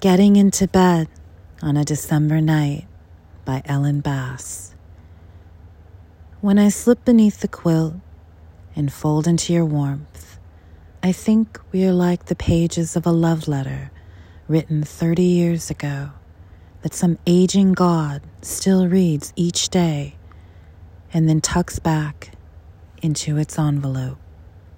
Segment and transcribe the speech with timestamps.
[0.00, 1.06] Getting into Bed
[1.62, 2.88] on a December Night
[3.44, 4.74] by Ellen Bass.
[6.40, 7.94] When I slip beneath the quilt
[8.74, 10.36] and fold into your warmth,
[11.00, 13.92] I think we are like the pages of a love letter
[14.48, 16.10] written 30 years ago
[16.82, 20.16] that some aging God still reads each day
[21.12, 22.32] and then tucks back
[23.00, 24.18] into its envelope.